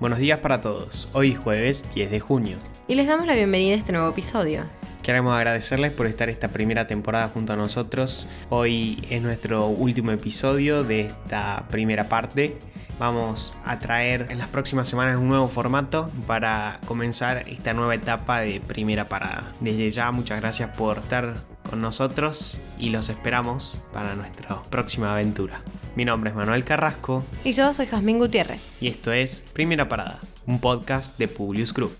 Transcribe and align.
Buenos 0.00 0.18
días 0.18 0.38
para 0.38 0.62
todos. 0.62 1.10
Hoy 1.12 1.34
jueves 1.34 1.84
10 1.94 2.10
de 2.10 2.20
junio. 2.20 2.56
Y 2.88 2.94
les 2.94 3.06
damos 3.06 3.26
la 3.26 3.34
bienvenida 3.34 3.74
a 3.74 3.76
este 3.76 3.92
nuevo 3.92 4.08
episodio. 4.08 4.64
Queremos 5.02 5.34
agradecerles 5.34 5.92
por 5.92 6.06
estar 6.06 6.30
esta 6.30 6.48
primera 6.48 6.86
temporada 6.86 7.28
junto 7.28 7.52
a 7.52 7.56
nosotros. 7.56 8.26
Hoy 8.48 9.06
es 9.10 9.20
nuestro 9.20 9.66
último 9.66 10.10
episodio 10.10 10.84
de 10.84 11.02
esta 11.02 11.66
primera 11.68 12.08
parte. 12.08 12.56
Vamos 12.98 13.58
a 13.66 13.78
traer 13.78 14.28
en 14.30 14.38
las 14.38 14.48
próximas 14.48 14.88
semanas 14.88 15.18
un 15.18 15.28
nuevo 15.28 15.48
formato 15.48 16.10
para 16.26 16.80
comenzar 16.86 17.46
esta 17.46 17.74
nueva 17.74 17.94
etapa 17.94 18.40
de 18.40 18.58
primera 18.58 19.06
parada. 19.06 19.52
Desde 19.60 19.90
ya 19.90 20.10
muchas 20.12 20.40
gracias 20.40 20.74
por 20.78 20.96
estar 20.96 21.34
con 21.68 21.82
nosotros 21.82 22.58
y 22.78 22.88
los 22.88 23.10
esperamos 23.10 23.78
para 23.92 24.14
nuestra 24.14 24.62
próxima 24.70 25.12
aventura. 25.12 25.60
Mi 25.96 26.04
nombre 26.04 26.30
es 26.30 26.36
Manuel 26.36 26.64
Carrasco. 26.64 27.24
Y 27.44 27.52
yo 27.52 27.74
soy 27.74 27.86
Jazmín 27.86 28.18
Gutiérrez. 28.18 28.72
Y 28.80 28.88
esto 28.88 29.12
es 29.12 29.42
Primera 29.52 29.88
Parada, 29.88 30.20
un 30.46 30.60
podcast 30.60 31.18
de 31.18 31.28
Publius 31.28 31.74
Group. 31.74 31.94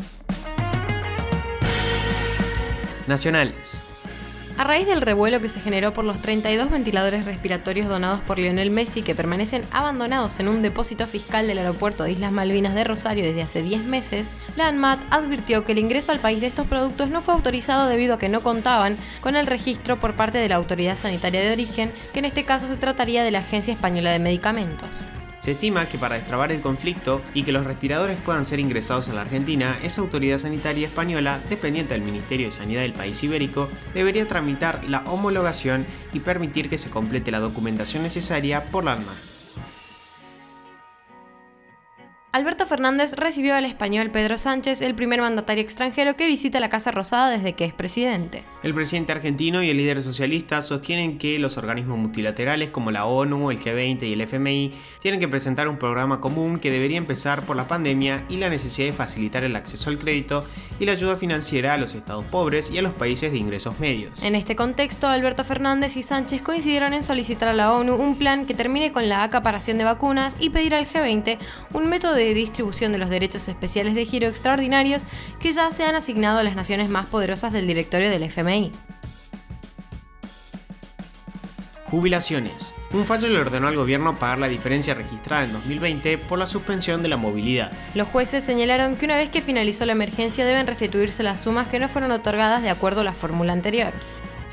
Nacionales. 3.08 3.89
A 4.60 4.64
raíz 4.64 4.86
del 4.86 5.00
revuelo 5.00 5.40
que 5.40 5.48
se 5.48 5.58
generó 5.58 5.94
por 5.94 6.04
los 6.04 6.20
32 6.20 6.70
ventiladores 6.70 7.24
respiratorios 7.24 7.88
donados 7.88 8.20
por 8.20 8.38
Lionel 8.38 8.70
Messi 8.70 9.00
que 9.00 9.14
permanecen 9.14 9.64
abandonados 9.70 10.38
en 10.38 10.48
un 10.48 10.60
depósito 10.60 11.06
fiscal 11.06 11.46
del 11.46 11.56
aeropuerto 11.56 12.04
de 12.04 12.12
Islas 12.12 12.30
Malvinas 12.30 12.74
de 12.74 12.84
Rosario 12.84 13.24
desde 13.24 13.40
hace 13.40 13.62
10 13.62 13.84
meses, 13.84 14.30
la 14.58 14.68
ANMAT 14.68 15.00
advirtió 15.08 15.64
que 15.64 15.72
el 15.72 15.78
ingreso 15.78 16.12
al 16.12 16.18
país 16.18 16.42
de 16.42 16.48
estos 16.48 16.66
productos 16.66 17.08
no 17.08 17.22
fue 17.22 17.32
autorizado 17.32 17.88
debido 17.88 18.16
a 18.16 18.18
que 18.18 18.28
no 18.28 18.42
contaban 18.42 18.98
con 19.22 19.34
el 19.34 19.46
registro 19.46 19.98
por 19.98 20.12
parte 20.12 20.36
de 20.36 20.50
la 20.50 20.56
autoridad 20.56 20.98
sanitaria 20.98 21.40
de 21.40 21.52
origen, 21.52 21.90
que 22.12 22.18
en 22.18 22.26
este 22.26 22.44
caso 22.44 22.68
se 22.68 22.76
trataría 22.76 23.24
de 23.24 23.30
la 23.30 23.38
Agencia 23.38 23.72
Española 23.72 24.10
de 24.10 24.18
Medicamentos. 24.18 24.90
Se 25.50 25.54
estima 25.54 25.86
que 25.86 25.98
para 25.98 26.14
destrabar 26.14 26.52
el 26.52 26.60
conflicto 26.60 27.20
y 27.34 27.42
que 27.42 27.50
los 27.50 27.66
respiradores 27.66 28.16
puedan 28.24 28.44
ser 28.44 28.60
ingresados 28.60 29.08
en 29.08 29.16
la 29.16 29.22
Argentina, 29.22 29.80
esa 29.82 30.00
autoridad 30.00 30.38
sanitaria 30.38 30.86
española, 30.86 31.40
dependiente 31.50 31.94
del 31.94 32.04
Ministerio 32.04 32.46
de 32.46 32.52
Sanidad 32.52 32.82
del 32.82 32.92
país 32.92 33.20
ibérico, 33.24 33.68
debería 33.92 34.28
tramitar 34.28 34.84
la 34.84 35.00
homologación 35.06 35.86
y 36.12 36.20
permitir 36.20 36.68
que 36.68 36.78
se 36.78 36.88
complete 36.88 37.32
la 37.32 37.40
documentación 37.40 38.04
necesaria 38.04 38.62
por 38.66 38.84
la 38.84 38.92
ANMA. 38.92 39.29
Alberto 42.32 42.64
Fernández 42.64 43.14
recibió 43.14 43.56
al 43.56 43.64
español 43.64 44.10
Pedro 44.12 44.38
Sánchez, 44.38 44.82
el 44.82 44.94
primer 44.94 45.20
mandatario 45.20 45.64
extranjero 45.64 46.14
que 46.14 46.28
visita 46.28 46.60
la 46.60 46.68
Casa 46.68 46.92
Rosada 46.92 47.28
desde 47.28 47.54
que 47.54 47.64
es 47.64 47.74
presidente. 47.74 48.44
El 48.62 48.72
presidente 48.72 49.10
argentino 49.10 49.64
y 49.64 49.70
el 49.70 49.76
líder 49.76 50.00
socialista 50.00 50.62
sostienen 50.62 51.18
que 51.18 51.40
los 51.40 51.58
organismos 51.58 51.98
multilaterales 51.98 52.70
como 52.70 52.92
la 52.92 53.04
ONU, 53.04 53.50
el 53.50 53.58
G20 53.58 54.04
y 54.04 54.12
el 54.12 54.20
FMI 54.20 54.72
tienen 55.00 55.18
que 55.18 55.26
presentar 55.26 55.66
un 55.66 55.76
programa 55.76 56.20
común 56.20 56.60
que 56.60 56.70
debería 56.70 56.98
empezar 56.98 57.42
por 57.42 57.56
la 57.56 57.66
pandemia 57.66 58.24
y 58.28 58.36
la 58.36 58.48
necesidad 58.48 58.86
de 58.86 58.92
facilitar 58.92 59.42
el 59.42 59.56
acceso 59.56 59.90
al 59.90 59.98
crédito 59.98 60.46
y 60.78 60.84
la 60.84 60.92
ayuda 60.92 61.16
financiera 61.16 61.74
a 61.74 61.78
los 61.78 61.96
estados 61.96 62.26
pobres 62.26 62.70
y 62.70 62.78
a 62.78 62.82
los 62.82 62.92
países 62.92 63.32
de 63.32 63.38
ingresos 63.38 63.80
medios. 63.80 64.22
En 64.22 64.36
este 64.36 64.54
contexto, 64.54 65.08
Alberto 65.08 65.42
Fernández 65.42 65.96
y 65.96 66.04
Sánchez 66.04 66.42
coincidieron 66.42 66.94
en 66.94 67.02
solicitar 67.02 67.48
a 67.48 67.54
la 67.54 67.72
ONU 67.72 67.96
un 67.96 68.14
plan 68.14 68.46
que 68.46 68.54
termine 68.54 68.92
con 68.92 69.08
la 69.08 69.24
acaparación 69.24 69.78
de 69.78 69.84
vacunas 69.84 70.36
y 70.38 70.50
pedir 70.50 70.76
al 70.76 70.86
G20 70.86 71.36
un 71.72 71.88
método 71.88 72.14
de 72.14 72.19
de 72.24 72.34
distribución 72.34 72.92
de 72.92 72.98
los 72.98 73.10
derechos 73.10 73.48
especiales 73.48 73.94
de 73.94 74.06
giro 74.06 74.28
extraordinarios 74.28 75.02
que 75.40 75.52
ya 75.52 75.70
se 75.72 75.84
han 75.84 75.94
asignado 75.94 76.38
a 76.38 76.42
las 76.42 76.56
naciones 76.56 76.88
más 76.88 77.06
poderosas 77.06 77.52
del 77.52 77.66
directorio 77.66 78.10
del 78.10 78.22
FMI. 78.24 78.72
Jubilaciones. 81.90 82.72
Un 82.92 83.04
fallo 83.04 83.28
le 83.28 83.38
ordenó 83.38 83.66
al 83.66 83.76
gobierno 83.76 84.16
pagar 84.16 84.38
la 84.38 84.48
diferencia 84.48 84.94
registrada 84.94 85.44
en 85.44 85.52
2020 85.52 86.18
por 86.18 86.38
la 86.38 86.46
suspensión 86.46 87.02
de 87.02 87.08
la 87.08 87.16
movilidad. 87.16 87.72
Los 87.94 88.06
jueces 88.08 88.44
señalaron 88.44 88.96
que 88.96 89.06
una 89.06 89.16
vez 89.16 89.28
que 89.30 89.42
finalizó 89.42 89.84
la 89.86 89.92
emergencia 89.92 90.44
deben 90.44 90.68
restituirse 90.68 91.24
las 91.24 91.40
sumas 91.40 91.66
que 91.66 91.80
no 91.80 91.88
fueron 91.88 92.12
otorgadas 92.12 92.62
de 92.62 92.70
acuerdo 92.70 93.00
a 93.00 93.04
la 93.04 93.12
fórmula 93.12 93.52
anterior. 93.52 93.92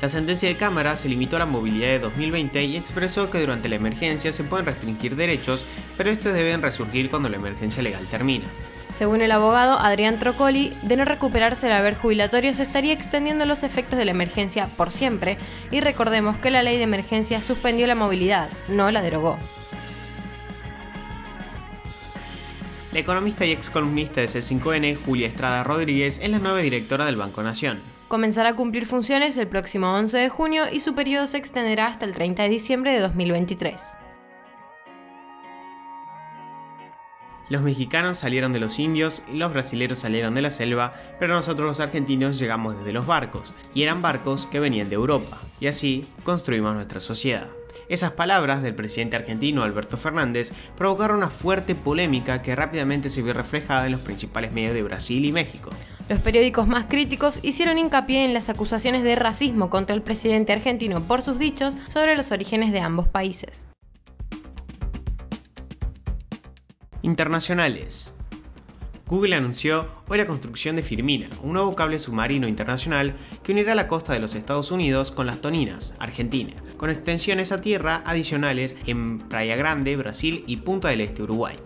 La 0.00 0.08
sentencia 0.08 0.48
de 0.48 0.56
Cámara 0.56 0.94
se 0.94 1.08
limitó 1.08 1.36
a 1.36 1.40
la 1.40 1.46
movilidad 1.46 1.88
de 1.88 1.98
2020 1.98 2.62
y 2.64 2.76
expresó 2.76 3.30
que 3.30 3.40
durante 3.40 3.68
la 3.68 3.76
emergencia 3.76 4.32
se 4.32 4.44
pueden 4.44 4.66
restringir 4.66 5.16
derechos, 5.16 5.64
pero 5.96 6.10
estos 6.10 6.34
deben 6.34 6.62
resurgir 6.62 7.10
cuando 7.10 7.28
la 7.28 7.36
emergencia 7.36 7.82
legal 7.82 8.06
termina. 8.06 8.44
Según 8.92 9.20
el 9.22 9.32
abogado 9.32 9.78
Adrián 9.78 10.18
Trocoli, 10.18 10.72
de 10.82 10.96
no 10.96 11.04
recuperarse 11.04 11.66
el 11.66 11.72
haber 11.72 11.96
jubilatorio 11.96 12.54
se 12.54 12.62
estaría 12.62 12.92
extendiendo 12.92 13.44
los 13.44 13.64
efectos 13.64 13.98
de 13.98 14.04
la 14.04 14.12
emergencia 14.12 14.68
por 14.76 14.92
siempre, 14.92 15.36
y 15.70 15.80
recordemos 15.80 16.36
que 16.36 16.50
la 16.50 16.62
ley 16.62 16.76
de 16.76 16.84
emergencia 16.84 17.42
suspendió 17.42 17.86
la 17.86 17.94
movilidad, 17.96 18.48
no 18.68 18.90
la 18.90 19.02
derogó. 19.02 19.36
Economista 22.98 23.46
y 23.46 23.52
ex 23.52 23.70
columnista 23.70 24.20
de 24.20 24.26
C5N, 24.26 24.98
Julia 25.04 25.28
Estrada 25.28 25.64
Rodríguez, 25.64 26.20
es 26.22 26.30
la 26.30 26.38
nueva 26.38 26.58
directora 26.58 27.06
del 27.06 27.16
Banco 27.16 27.42
Nación 27.42 27.80
comenzará 28.08 28.50
a 28.50 28.56
cumplir 28.56 28.86
funciones 28.86 29.36
el 29.36 29.46
próximo 29.46 29.94
11 29.94 30.16
de 30.16 30.28
junio 30.30 30.64
y 30.72 30.80
su 30.80 30.94
periodo 30.94 31.26
se 31.26 31.36
extenderá 31.36 31.86
hasta 31.86 32.06
el 32.06 32.14
30 32.14 32.42
de 32.42 32.48
diciembre 32.48 32.92
de 32.92 33.00
2023. 33.00 33.98
Los 37.50 37.62
mexicanos 37.62 38.18
salieron 38.18 38.52
de 38.52 38.60
los 38.60 38.78
indios 38.78 39.24
y 39.32 39.36
los 39.36 39.52
brasileros 39.52 39.98
salieron 39.98 40.34
de 40.34 40.42
la 40.42 40.50
selva, 40.50 40.92
pero 41.18 41.34
nosotros 41.34 41.66
los 41.66 41.80
argentinos 41.80 42.38
llegamos 42.38 42.76
desde 42.76 42.92
los 42.92 43.06
barcos, 43.06 43.54
y 43.74 43.84
eran 43.84 44.02
barcos 44.02 44.44
que 44.46 44.60
venían 44.60 44.90
de 44.90 44.96
Europa, 44.96 45.38
y 45.58 45.66
así 45.66 46.04
construimos 46.24 46.74
nuestra 46.74 47.00
sociedad. 47.00 47.48
Esas 47.88 48.12
palabras 48.12 48.62
del 48.62 48.74
presidente 48.74 49.16
argentino 49.16 49.62
Alberto 49.62 49.96
Fernández 49.96 50.52
provocaron 50.76 51.18
una 51.18 51.30
fuerte 51.30 51.74
polémica 51.74 52.42
que 52.42 52.54
rápidamente 52.54 53.08
se 53.08 53.22
vio 53.22 53.32
reflejada 53.32 53.86
en 53.86 53.92
los 53.92 54.02
principales 54.02 54.52
medios 54.52 54.74
de 54.74 54.82
Brasil 54.82 55.24
y 55.24 55.32
México. 55.32 55.70
Los 56.08 56.20
periódicos 56.20 56.68
más 56.68 56.84
críticos 56.84 57.40
hicieron 57.42 57.78
hincapié 57.78 58.26
en 58.26 58.34
las 58.34 58.50
acusaciones 58.50 59.04
de 59.04 59.14
racismo 59.14 59.70
contra 59.70 59.94
el 59.94 60.02
presidente 60.02 60.52
argentino 60.52 61.00
por 61.00 61.22
sus 61.22 61.38
dichos 61.38 61.76
sobre 61.90 62.14
los 62.14 62.30
orígenes 62.30 62.72
de 62.72 62.80
ambos 62.80 63.08
países. 63.08 63.66
Internacionales. 67.00 68.12
Google 69.06 69.36
anunció 69.36 69.88
hoy 70.08 70.18
la 70.18 70.26
construcción 70.26 70.76
de 70.76 70.82
Firmina, 70.82 71.30
un 71.42 71.54
nuevo 71.54 71.74
cable 71.74 71.98
submarino 71.98 72.46
internacional 72.46 73.14
que 73.42 73.52
unirá 73.52 73.74
la 73.74 73.88
costa 73.88 74.12
de 74.12 74.18
los 74.18 74.34
Estados 74.34 74.70
Unidos 74.70 75.10
con 75.10 75.26
las 75.26 75.40
Toninas, 75.40 75.94
Argentina, 75.98 76.52
con 76.78 76.88
extensiones 76.88 77.52
a 77.52 77.60
tierra 77.60 78.02
adicionales 78.06 78.74
en 78.86 79.18
Playa 79.18 79.56
Grande, 79.56 79.96
Brasil 79.96 80.44
y 80.46 80.56
Punta 80.58 80.88
del 80.88 81.02
Este, 81.02 81.22
Uruguay. 81.22 81.56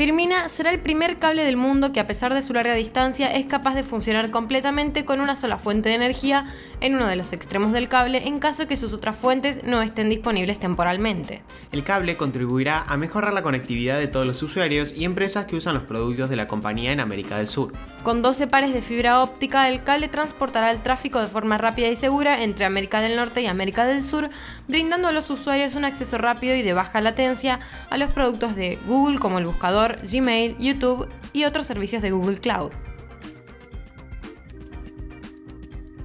Firmina 0.00 0.48
será 0.48 0.70
el 0.70 0.80
primer 0.80 1.18
cable 1.18 1.44
del 1.44 1.58
mundo 1.58 1.92
que 1.92 2.00
a 2.00 2.06
pesar 2.06 2.32
de 2.32 2.40
su 2.40 2.54
larga 2.54 2.72
distancia 2.72 3.34
es 3.34 3.44
capaz 3.44 3.74
de 3.74 3.82
funcionar 3.82 4.30
completamente 4.30 5.04
con 5.04 5.20
una 5.20 5.36
sola 5.36 5.58
fuente 5.58 5.90
de 5.90 5.94
energía 5.94 6.46
en 6.80 6.94
uno 6.94 7.06
de 7.06 7.16
los 7.16 7.34
extremos 7.34 7.74
del 7.74 7.90
cable 7.90 8.26
en 8.26 8.40
caso 8.40 8.62
de 8.62 8.68
que 8.68 8.78
sus 8.78 8.94
otras 8.94 9.14
fuentes 9.14 9.62
no 9.62 9.82
estén 9.82 10.08
disponibles 10.08 10.58
temporalmente. 10.58 11.42
El 11.70 11.84
cable 11.84 12.16
contribuirá 12.16 12.80
a 12.80 12.96
mejorar 12.96 13.34
la 13.34 13.42
conectividad 13.42 13.98
de 13.98 14.08
todos 14.08 14.26
los 14.26 14.42
usuarios 14.42 14.94
y 14.96 15.04
empresas 15.04 15.44
que 15.44 15.56
usan 15.56 15.74
los 15.74 15.82
productos 15.82 16.30
de 16.30 16.36
la 16.36 16.48
compañía 16.48 16.92
en 16.92 17.00
América 17.00 17.36
del 17.36 17.46
Sur. 17.46 17.74
Con 18.02 18.22
12 18.22 18.46
pares 18.46 18.72
de 18.72 18.80
fibra 18.80 19.22
óptica, 19.22 19.68
el 19.68 19.84
cable 19.84 20.08
transportará 20.08 20.70
el 20.70 20.80
tráfico 20.80 21.20
de 21.20 21.26
forma 21.26 21.58
rápida 21.58 21.88
y 21.88 21.96
segura 21.96 22.42
entre 22.42 22.64
América 22.64 23.02
del 23.02 23.16
Norte 23.16 23.42
y 23.42 23.48
América 23.48 23.84
del 23.84 24.02
Sur, 24.02 24.30
brindando 24.66 25.08
a 25.08 25.12
los 25.12 25.28
usuarios 25.28 25.74
un 25.74 25.84
acceso 25.84 26.16
rápido 26.16 26.54
y 26.54 26.62
de 26.62 26.72
baja 26.72 27.02
latencia 27.02 27.60
a 27.90 27.98
los 27.98 28.10
productos 28.12 28.56
de 28.56 28.78
Google 28.86 29.18
como 29.18 29.38
el 29.38 29.44
buscador 29.44 29.89
Gmail, 30.02 30.56
YouTube 30.58 31.08
y 31.32 31.44
otros 31.44 31.66
servicios 31.66 32.02
de 32.02 32.10
Google 32.10 32.38
Cloud. 32.38 32.70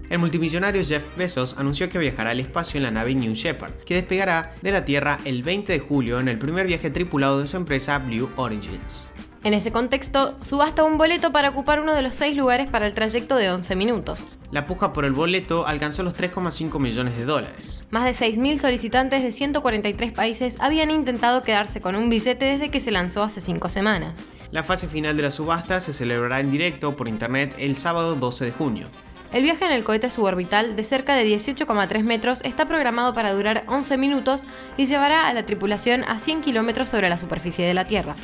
El 0.09 0.19
multimillonario 0.19 0.83
Jeff 0.83 1.03
Bezos 1.17 1.57
anunció 1.57 1.89
que 1.89 1.97
viajará 1.97 2.29
al 2.29 2.39
espacio 2.39 2.77
en 2.77 2.83
la 2.83 2.91
nave 2.91 3.15
New 3.15 3.33
Shepard, 3.33 3.73
que 3.85 3.95
despegará 3.95 4.53
de 4.61 4.71
la 4.71 4.85
Tierra 4.85 5.19
el 5.25 5.41
20 5.41 5.73
de 5.73 5.79
julio 5.79 6.19
en 6.19 6.27
el 6.27 6.37
primer 6.37 6.67
viaje 6.67 6.91
tripulado 6.91 7.39
de 7.39 7.47
su 7.47 7.57
empresa 7.57 7.97
Blue 7.97 8.29
Origins. 8.35 9.07
En 9.45 9.53
ese 9.53 9.71
contexto, 9.71 10.35
subasta 10.41 10.83
un 10.83 10.97
boleto 10.97 11.31
para 11.31 11.49
ocupar 11.49 11.79
uno 11.79 11.93
de 11.93 12.01
los 12.01 12.15
seis 12.15 12.35
lugares 12.35 12.67
para 12.67 12.87
el 12.87 12.95
trayecto 12.95 13.35
de 13.35 13.51
11 13.51 13.75
minutos. 13.75 14.19
La 14.49 14.65
puja 14.65 14.91
por 14.91 15.05
el 15.05 15.11
boleto 15.11 15.67
alcanzó 15.67 16.01
los 16.01 16.17
3,5 16.17 16.79
millones 16.79 17.15
de 17.15 17.25
dólares. 17.25 17.83
Más 17.91 18.05
de 18.05 18.25
6.000 18.25 18.57
solicitantes 18.57 19.21
de 19.21 19.31
143 19.31 20.13
países 20.13 20.57
habían 20.59 20.89
intentado 20.89 21.43
quedarse 21.43 21.79
con 21.79 21.95
un 21.95 22.09
billete 22.09 22.43
desde 22.45 22.69
que 22.69 22.79
se 22.79 22.89
lanzó 22.89 23.21
hace 23.21 23.39
cinco 23.39 23.69
semanas. 23.69 24.25
La 24.49 24.63
fase 24.63 24.87
final 24.87 25.15
de 25.15 25.21
la 25.21 25.29
subasta 25.29 25.79
se 25.79 25.93
celebrará 25.93 26.39
en 26.39 26.49
directo 26.49 26.95
por 26.95 27.07
internet 27.07 27.53
el 27.59 27.77
sábado 27.77 28.15
12 28.15 28.45
de 28.45 28.51
junio. 28.51 28.87
El 29.31 29.43
viaje 29.43 29.63
en 29.65 29.73
el 29.73 29.83
cohete 29.83 30.09
suborbital 30.09 30.75
de 30.75 30.83
cerca 30.83 31.13
de 31.13 31.23
18,3 31.23 32.01
metros 32.01 32.41
está 32.43 32.65
programado 32.65 33.13
para 33.13 33.33
durar 33.33 33.63
11 33.67 33.95
minutos 33.97 34.41
y 34.75 34.87
llevará 34.87 35.27
a 35.27 35.33
la 35.33 35.45
tripulación 35.45 36.03
a 36.03 36.17
100 36.17 36.41
kilómetros 36.41 36.89
sobre 36.89 37.09
la 37.09 37.19
superficie 37.19 37.63
de 37.67 37.75
la 37.75 37.85
Tierra. 37.85 38.15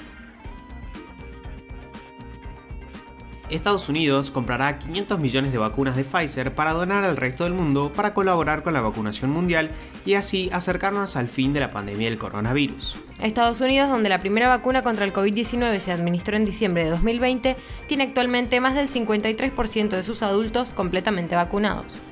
Estados 3.52 3.90
Unidos 3.90 4.32
comprará 4.32 4.80
500 4.80 5.20
millones 5.20 5.52
de 5.52 5.58
vacunas 5.58 5.96
de 5.96 6.04
Pfizer 6.04 6.54
para 6.54 6.72
donar 6.72 7.04
al 7.04 7.18
resto 7.18 7.44
del 7.44 7.54
mundo 7.54 7.92
para 7.96 8.14
colaborar 8.14 8.64
con 8.64 8.74
la 8.74 8.82
vacunación 8.82 9.32
mundial 9.32 9.70
y 10.06 10.14
así 10.14 10.50
acercarnos 10.54 11.16
al 11.16 11.28
fin 11.28 11.54
de 11.54 11.60
la 11.60 11.72
pandemia 11.72 12.10
del 12.10 12.18
coronavirus. 12.18 12.96
Estados 13.22 13.62
Unidos, 13.62 13.90
donde 13.90 14.10
la 14.10 14.20
primera 14.20 14.48
vacuna 14.48 14.84
contra 14.84 15.06
el 15.06 15.14
COVID-19 15.14 15.80
se 15.80 15.92
administró 15.92 16.38
en 16.38 16.46
diciembre 16.46 16.86
de 16.86 16.92
2020, 16.92 17.56
tiene 17.88 18.04
actualmente 18.06 18.60
más 18.60 18.74
del 18.74 18.90
53% 18.90 19.90
de 19.90 20.04
sus 20.04 20.24
adultos 20.24 20.72
completamente 20.72 21.36
vacunados. 21.36 22.11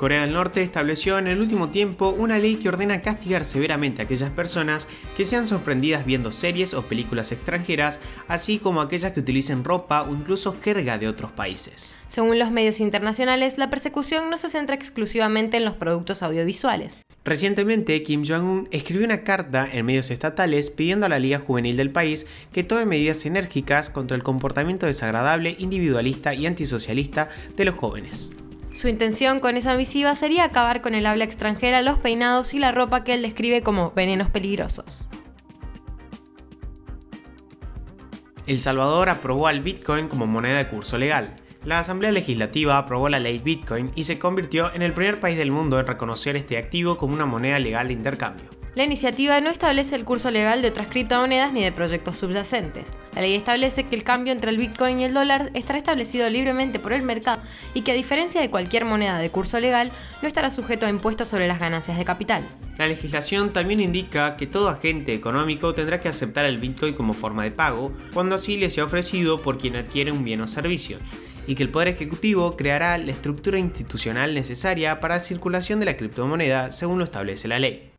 Corea 0.00 0.22
del 0.22 0.32
Norte 0.32 0.62
estableció 0.62 1.18
en 1.18 1.26
el 1.26 1.42
último 1.42 1.68
tiempo 1.68 2.08
una 2.08 2.38
ley 2.38 2.56
que 2.56 2.70
ordena 2.70 3.02
castigar 3.02 3.44
severamente 3.44 4.00
a 4.00 4.06
aquellas 4.06 4.30
personas 4.30 4.88
que 5.14 5.26
sean 5.26 5.46
sorprendidas 5.46 6.06
viendo 6.06 6.32
series 6.32 6.72
o 6.72 6.84
películas 6.84 7.32
extranjeras, 7.32 8.00
así 8.26 8.58
como 8.58 8.80
aquellas 8.80 9.12
que 9.12 9.20
utilicen 9.20 9.62
ropa 9.62 10.04
o 10.04 10.14
incluso 10.14 10.56
jerga 10.58 10.96
de 10.96 11.06
otros 11.06 11.32
países. 11.32 11.94
Según 12.08 12.38
los 12.38 12.50
medios 12.50 12.80
internacionales, 12.80 13.58
la 13.58 13.68
persecución 13.68 14.30
no 14.30 14.38
se 14.38 14.48
centra 14.48 14.74
exclusivamente 14.74 15.58
en 15.58 15.66
los 15.66 15.74
productos 15.74 16.22
audiovisuales. 16.22 16.98
Recientemente, 17.22 18.02
Kim 18.02 18.24
Jong-un 18.26 18.68
escribió 18.70 19.04
una 19.04 19.22
carta 19.22 19.68
en 19.70 19.84
medios 19.84 20.10
estatales 20.10 20.70
pidiendo 20.70 21.04
a 21.04 21.10
la 21.10 21.18
Liga 21.18 21.40
Juvenil 21.40 21.76
del 21.76 21.90
país 21.90 22.26
que 22.54 22.64
tome 22.64 22.86
medidas 22.86 23.26
enérgicas 23.26 23.90
contra 23.90 24.16
el 24.16 24.22
comportamiento 24.22 24.86
desagradable, 24.86 25.56
individualista 25.58 26.32
y 26.32 26.46
antisocialista 26.46 27.28
de 27.54 27.66
los 27.66 27.74
jóvenes. 27.74 28.34
Su 28.72 28.88
intención 28.88 29.40
con 29.40 29.56
esa 29.56 29.76
misiva 29.76 30.14
sería 30.14 30.44
acabar 30.44 30.80
con 30.80 30.94
el 30.94 31.06
habla 31.06 31.24
extranjera, 31.24 31.82
los 31.82 31.98
peinados 31.98 32.54
y 32.54 32.58
la 32.58 32.72
ropa 32.72 33.04
que 33.04 33.14
él 33.14 33.22
describe 33.22 33.62
como 33.62 33.90
venenos 33.92 34.30
peligrosos. 34.30 35.08
El 38.46 38.58
Salvador 38.58 39.10
aprobó 39.10 39.46
al 39.46 39.60
Bitcoin 39.60 40.08
como 40.08 40.26
moneda 40.26 40.58
de 40.58 40.68
curso 40.68 40.98
legal. 40.98 41.34
La 41.64 41.78
Asamblea 41.78 42.10
Legislativa 42.10 42.78
aprobó 42.78 43.08
la 43.08 43.20
ley 43.20 43.38
Bitcoin 43.38 43.90
y 43.94 44.04
se 44.04 44.18
convirtió 44.18 44.72
en 44.72 44.82
el 44.82 44.92
primer 44.92 45.20
país 45.20 45.36
del 45.36 45.52
mundo 45.52 45.78
en 45.78 45.86
reconocer 45.86 46.36
este 46.36 46.56
activo 46.56 46.96
como 46.96 47.14
una 47.14 47.26
moneda 47.26 47.58
legal 47.58 47.88
de 47.88 47.92
intercambio. 47.92 48.59
La 48.76 48.84
iniciativa 48.84 49.40
no 49.40 49.50
establece 49.50 49.96
el 49.96 50.04
curso 50.04 50.30
legal 50.30 50.62
de 50.62 50.68
otras 50.68 50.86
criptomonedas 50.86 51.52
ni 51.52 51.64
de 51.64 51.72
proyectos 51.72 52.18
subyacentes. 52.18 52.94
La 53.16 53.20
ley 53.20 53.34
establece 53.34 53.84
que 53.84 53.96
el 53.96 54.04
cambio 54.04 54.32
entre 54.32 54.52
el 54.52 54.58
Bitcoin 54.58 55.00
y 55.00 55.04
el 55.04 55.12
dólar 55.12 55.50
estará 55.54 55.76
establecido 55.76 56.30
libremente 56.30 56.78
por 56.78 56.92
el 56.92 57.02
mercado 57.02 57.42
y 57.74 57.80
que 57.80 57.90
a 57.90 57.96
diferencia 57.96 58.40
de 58.40 58.48
cualquier 58.48 58.84
moneda 58.84 59.18
de 59.18 59.28
curso 59.30 59.58
legal, 59.58 59.90
no 60.22 60.28
estará 60.28 60.50
sujeto 60.50 60.86
a 60.86 60.90
impuestos 60.90 61.26
sobre 61.26 61.48
las 61.48 61.58
ganancias 61.58 61.98
de 61.98 62.04
capital. 62.04 62.46
La 62.78 62.86
legislación 62.86 63.52
también 63.52 63.80
indica 63.80 64.36
que 64.36 64.46
todo 64.46 64.68
agente 64.68 65.14
económico 65.14 65.74
tendrá 65.74 65.98
que 65.98 66.08
aceptar 66.08 66.44
el 66.44 66.58
Bitcoin 66.58 66.94
como 66.94 67.12
forma 67.12 67.42
de 67.42 67.50
pago 67.50 67.92
cuando 68.14 68.36
así 68.36 68.56
le 68.56 68.70
sea 68.70 68.84
ofrecido 68.84 69.42
por 69.42 69.58
quien 69.58 69.74
adquiere 69.74 70.12
un 70.12 70.22
bien 70.22 70.42
o 70.42 70.46
servicio 70.46 70.98
y 71.48 71.56
que 71.56 71.64
el 71.64 71.70
Poder 71.70 71.88
Ejecutivo 71.88 72.56
creará 72.56 72.96
la 72.98 73.10
estructura 73.10 73.58
institucional 73.58 74.32
necesaria 74.32 75.00
para 75.00 75.16
la 75.16 75.20
circulación 75.20 75.80
de 75.80 75.86
la 75.86 75.96
criptomoneda 75.96 76.70
según 76.70 76.98
lo 76.98 77.04
establece 77.04 77.48
la 77.48 77.58
ley. 77.58 77.89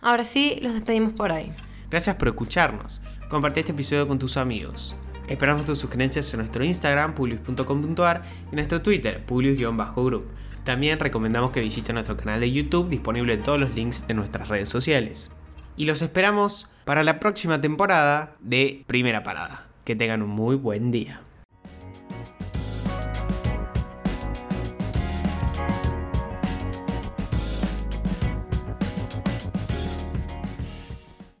Ahora 0.00 0.24
sí, 0.24 0.58
los 0.62 0.72
despedimos 0.72 1.12
por 1.12 1.32
ahí. 1.32 1.52
Gracias 1.90 2.16
por 2.16 2.28
escucharnos. 2.28 3.02
Comparte 3.28 3.60
este 3.60 3.72
episodio 3.72 4.08
con 4.08 4.18
tus 4.18 4.36
amigos. 4.36 4.96
Esperamos 5.28 5.64
tus 5.64 5.78
sugerencias 5.78 6.32
en 6.34 6.38
nuestro 6.40 6.64
Instagram, 6.64 7.14
publius.com.ar 7.14 8.22
y 8.50 8.54
nuestro 8.56 8.82
Twitter, 8.82 9.24
publius-group. 9.24 10.26
También 10.64 10.98
recomendamos 10.98 11.52
que 11.52 11.60
visiten 11.60 11.94
nuestro 11.94 12.16
canal 12.16 12.40
de 12.40 12.50
YouTube, 12.50 12.88
disponible 12.88 13.34
en 13.34 13.42
todos 13.42 13.60
los 13.60 13.74
links 13.74 14.06
de 14.06 14.14
nuestras 14.14 14.48
redes 14.48 14.68
sociales. 14.68 15.30
Y 15.76 15.84
los 15.84 16.02
esperamos 16.02 16.70
para 16.84 17.02
la 17.02 17.20
próxima 17.20 17.60
temporada 17.60 18.36
de 18.40 18.84
Primera 18.86 19.22
Parada. 19.22 19.66
Que 19.84 19.96
tengan 19.96 20.22
un 20.22 20.30
muy 20.30 20.56
buen 20.56 20.90
día. 20.90 21.20